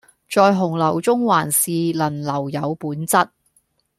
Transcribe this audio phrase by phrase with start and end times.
[0.31, 3.29] 在洪流中還是能留有本質